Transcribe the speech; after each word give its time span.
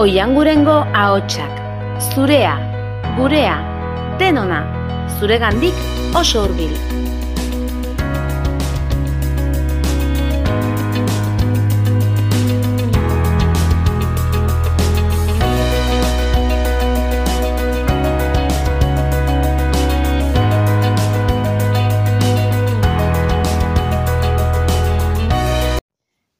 Oiangurengo 0.00 0.74
ahotsak, 0.96 1.58
zurea, 2.14 2.54
gurea, 3.18 3.56
denona, 4.18 4.60
zuregandik 5.18 5.76
oso 6.16 6.44
hurbil. 6.46 6.72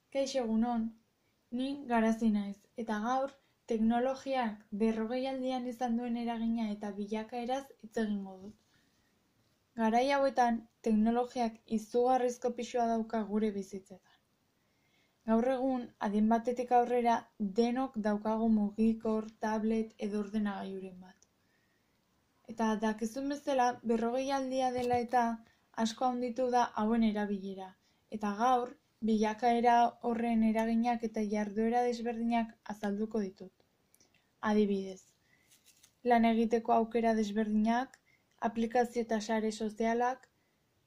Kaixo 0.08 0.40
egunon, 0.46 0.88
ni 1.52 1.74
garazi 1.92 2.32
naiz, 2.32 2.56
eta 2.80 2.96
gaur 3.04 3.28
teknologiak 3.70 4.62
berrogeialdian 4.82 5.66
izan 5.72 5.98
duen 6.00 6.16
eragina 6.22 6.70
eta 6.72 6.90
bilakaeraz 6.96 7.64
hitz 7.82 7.96
egingo 8.02 8.36
dut. 8.38 8.56
Garai 9.80 10.06
hauetan, 10.14 10.56
teknologiak 10.86 11.60
izugarrizko 11.76 12.50
pisua 12.56 12.86
dauka 12.90 13.20
gure 13.28 13.50
bizitzetan. 13.58 14.16
Gaur 15.30 15.46
egun, 15.52 15.84
adien 16.06 16.32
batetik 16.32 16.72
aurrera, 16.78 17.14
denok 17.60 17.98
daukagu 18.08 18.48
mugikor, 18.56 19.28
tablet 19.46 19.94
edo 20.08 20.20
ordenagailuren 20.24 20.98
bat. 21.06 21.28
Eta 22.54 22.72
dakizun 22.84 23.30
bezala, 23.34 23.68
berrogeialdia 23.92 24.72
dela 24.78 24.98
eta 25.06 25.24
asko 25.84 26.08
handitu 26.08 26.50
da 26.56 26.64
hauen 26.82 27.06
erabilera. 27.12 27.70
Eta 28.18 28.34
gaur, 28.42 28.74
bilakaera 29.10 29.76
horren 30.10 30.42
eraginak 30.50 31.08
eta 31.10 31.22
jarduera 31.36 31.86
desberdinak 31.88 32.54
azalduko 32.74 33.22
ditut. 33.28 33.59
Adibidez, 34.48 35.02
lan 36.10 36.24
egiteko 36.24 36.72
aukera 36.72 37.12
desberdinak, 37.18 37.98
aplikazio 38.48 39.02
eta 39.06 39.20
sare 39.20 39.52
sozialak, 39.52 40.26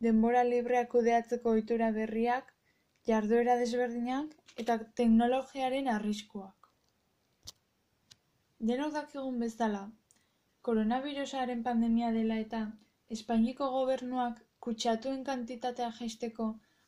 denbora 0.05 0.43
libreak 0.47 0.89
kudeatzeko 0.93 1.51
ohitura 1.57 1.91
berriak, 1.97 2.49
jarduera 3.09 3.57
desberdinak 3.59 4.33
eta 4.63 4.77
teknologiaren 5.01 5.91
arriskuak. 5.97 6.69
Denok 8.71 8.93
dakigun 8.97 9.39
bezala, 9.43 9.83
koronavirusaren 10.69 11.63
pandemia 11.63 12.11
dela 12.17 12.39
eta 12.47 12.65
Espainiko 13.13 13.69
gobernuak 13.71 14.37
kutsatuen 14.65 15.23
kantitatea 15.29 15.89
jaisteko 15.99 16.45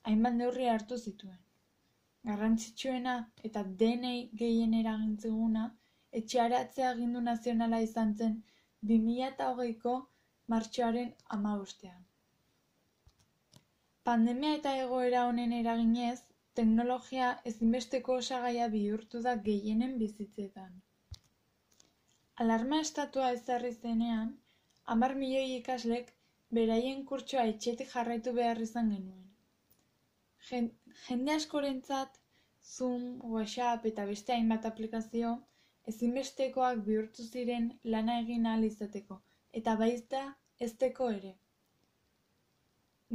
hainbat 0.09 0.37
neurri 0.41 0.69
hartu 0.73 0.97
zituen. 0.97 1.39
Garrantzitsuena 2.29 3.15
eta 3.49 3.63
denei 3.81 4.29
gehien 4.43 4.73
eragintziguna 4.81 5.65
etxearatzea 6.19 6.89
agindu 6.95 7.21
nazionala 7.29 7.79
izan 7.85 8.13
zen 8.19 8.35
2008ko 8.91 9.95
martxoaren 10.53 11.11
amabostean. 11.37 12.01
Pandemia 14.09 14.53
eta 14.59 14.71
egoera 14.85 15.21
honen 15.27 15.53
eraginez, 15.59 16.17
teknologia 16.59 17.29
ezinbesteko 17.51 18.17
osagaia 18.23 18.67
bihurtu 18.75 19.21
da 19.27 19.33
gehienen 19.47 19.95
bizitzetan. 20.01 20.75
Alarma 22.43 22.79
estatua 22.85 23.31
ezarri 23.37 23.71
zenean, 23.87 24.29
hamar 24.93 25.15
milioi 25.23 25.47
ikaslek 25.55 26.13
beraien 26.59 27.01
kurtsoa 27.11 27.47
etxetik 27.53 27.91
jarraitu 27.95 28.33
behar 28.39 28.61
izan 28.67 28.93
genuen. 28.95 29.25
Jende 31.07 31.35
askorentzat 31.39 32.19
Zoom, 32.75 33.03
WhatsApp 33.35 33.85
eta 33.91 34.05
beste 34.11 34.33
hainbat 34.35 34.69
aplikazio 34.71 35.33
ezinbestekoak 35.91 36.83
bihurtu 36.89 37.23
ziren 37.23 37.71
lana 37.95 38.19
egin 38.23 38.45
ahal 38.51 38.63
izateko, 38.67 39.17
eta 39.59 39.75
baita 39.81 40.21
ezteko 40.67 41.09
ere. 41.17 41.33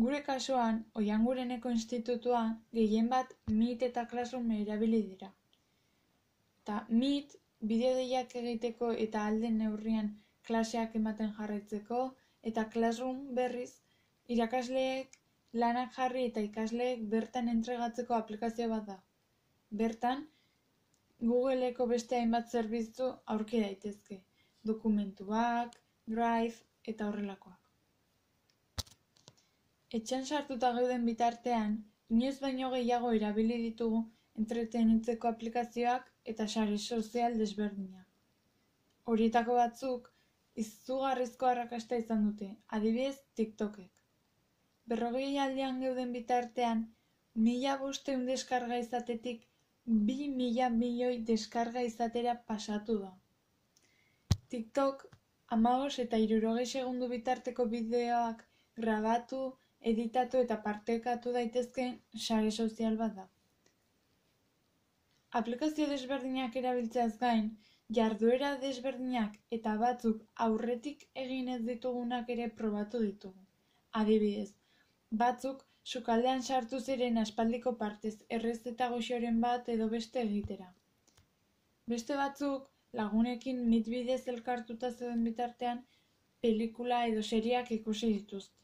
Gure 0.02 0.20
kasuan, 0.26 0.76
Oiangureneko 1.00 1.70
institutua 1.76 2.42
gehien 2.78 3.08
bat 3.12 3.32
Meet 3.60 3.82
eta 3.88 4.06
Classroom 4.12 4.50
erabili 4.56 5.00
dira. 5.06 5.30
Eta 6.62 6.76
Meet 7.02 7.34
bideo-deiak 7.72 8.36
egiteko 8.42 8.92
eta 9.06 9.24
alden 9.30 9.58
neurrian 9.62 10.12
klaseak 10.48 10.94
ematen 11.00 11.32
jarraitzeko, 11.38 12.02
eta 12.50 12.68
Classroom 12.74 13.24
berriz 13.40 13.72
irakasleek 14.36 15.18
lanak 15.62 15.92
jarri 15.96 16.24
eta 16.30 16.44
ikasleek 16.46 17.02
bertan 17.14 17.50
entregatzeko 17.54 18.14
aplikazio 18.16 18.68
bat 18.72 18.86
da. 18.92 18.98
Bertan, 19.82 20.22
Googleeko 21.20 21.86
beste 21.86 22.16
hainbat 22.16 22.50
zerbitzu 22.50 23.06
aurki 23.34 23.60
daitezke, 23.60 24.22
dokumentuak, 24.70 25.74
Drive 26.10 26.56
eta 26.92 27.08
horrelakoak. 27.08 27.58
Etxean 29.98 30.24
sartuta 30.24 30.70
geuden 30.78 31.04
bitartean, 31.08 31.76
inoiz 32.14 32.38
baino 32.44 32.70
gehiago 32.74 33.12
erabili 33.18 33.58
ditugu 33.66 34.00
entretenitzeko 34.40 35.28
aplikazioak 35.28 36.08
eta 36.32 36.46
sare 36.48 36.78
sozial 36.78 37.36
desberdinak. 37.42 38.06
Horietako 39.04 39.58
batzuk, 39.58 40.08
izugarrizko 40.64 41.50
arrakasta 41.50 41.98
izan 42.00 42.24
dute, 42.28 42.48
adibidez 42.78 43.18
TikTokek. 43.40 43.92
Berrogei 44.86 45.36
aldean 45.38 45.84
geuden 45.84 46.16
bitartean, 46.16 46.86
mila 47.34 47.76
bosteun 47.84 48.26
deskarga 48.30 48.80
izatetik, 48.86 49.49
bi 49.86 50.28
mila 50.28 50.68
milioi 50.70 51.18
deskarga 51.30 51.82
izatera 51.82 52.34
pasatu 52.46 52.98
da. 53.00 53.10
TikTok, 54.54 55.06
amagos 55.56 55.98
eta 56.04 56.18
irurogei 56.26 56.66
segundu 56.66 57.08
bitarteko 57.08 57.66
bideoak 57.74 58.44
grabatu, 58.84 59.42
editatu 59.92 60.42
eta 60.44 60.56
partekatu 60.66 61.32
daitezkeen 61.32 61.98
sare 62.26 62.50
sozial 62.50 62.96
bat 62.96 63.14
da. 63.16 63.26
Aplikazio 65.40 65.86
desberdinak 65.88 66.56
erabiltzeaz 66.56 67.16
gain, 67.18 67.50
jarduera 67.98 68.56
desberdinak 68.64 69.36
eta 69.58 69.76
batzuk 69.82 70.22
aurretik 70.46 71.06
egin 71.24 71.48
ez 71.56 71.60
ditugunak 71.68 72.30
ere 72.36 72.48
probatu 72.62 73.02
ditugu. 73.06 73.46
Adibidez, 74.00 74.50
batzuk 75.22 75.64
sukaldean 75.92 76.42
sartu 76.42 76.80
ziren 76.80 77.18
aspaldiko 77.24 77.74
partez 77.82 78.14
errezeta 78.38 78.88
goxoren 78.94 79.40
bat 79.46 79.68
edo 79.76 79.88
beste 79.96 80.22
egitera. 80.26 80.68
Beste 81.94 82.20
batzuk 82.22 82.70
lagunekin 83.00 83.66
mitbidez 83.74 84.22
elkartuta 84.34 84.92
zeuden 84.92 85.26
bitartean 85.30 85.84
pelikula 86.46 87.04
edo 87.12 87.26
seriak 87.32 87.76
ikusi 87.80 88.12
dituzte 88.18 88.60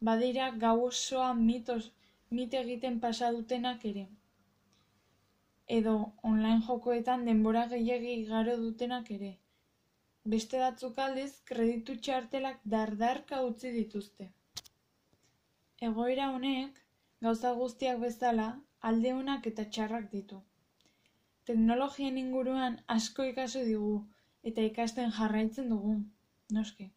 badira 0.00 0.50
gau 0.50 0.84
osoa 0.86 1.32
mitos, 1.34 1.92
mit 2.30 2.54
egiten 2.54 3.00
pasa 3.00 3.30
dutenak 3.32 3.84
ere. 3.84 4.06
Edo 5.78 5.94
online 6.22 6.60
jokoetan 6.66 7.24
denbora 7.24 7.66
gehiagi 7.72 8.12
igaro 8.20 8.56
dutenak 8.56 9.10
ere. 9.10 9.32
Beste 10.24 10.58
batzuk 10.58 10.98
aldiz 10.98 11.32
kreditu 11.44 11.96
txartelak 11.96 12.60
dardarka 12.64 13.42
utzi 13.42 13.72
dituzte. 13.72 14.28
Egoera 15.84 16.30
honek, 16.32 16.78
gauza 17.20 17.52
guztiak 17.56 17.98
bezala, 18.00 18.46
alde 18.90 19.10
honak 19.12 19.46
eta 19.50 19.64
txarrak 19.76 20.06
ditu. 20.12 20.38
Teknologien 21.50 22.16
inguruan 22.20 22.78
asko 22.94 23.26
ikaso 23.30 23.64
digu 23.66 23.96
eta 24.50 24.64
ikasten 24.68 25.12
jarraitzen 25.18 25.68
dugu, 25.74 25.98
noski. 26.58 26.88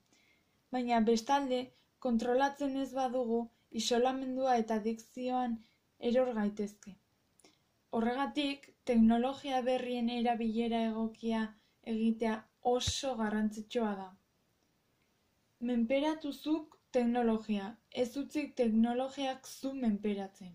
Baina 0.72 1.02
bestalde, 1.12 1.60
kontrolatzen 2.00 2.78
ez 2.84 2.94
badugu 2.94 3.42
isolamendua 3.82 4.56
eta 4.64 4.80
dikzioan 4.88 5.60
eror 6.12 6.34
gaitezke. 6.40 6.96
Horregatik, 7.92 8.72
teknologia 8.86 9.62
berrien 9.68 10.10
erabilera 10.16 10.82
egokia 10.88 11.44
egitea 11.96 12.40
oso 12.74 13.16
garrantzitsua 13.20 13.94
da. 14.02 14.10
Menperatuzuk 15.60 16.79
teknologia, 16.92 17.70
ez 18.04 18.10
utzik 18.18 18.56
teknologiak 18.56 19.48
zu 19.48 19.74
menperatzen. 19.74 20.54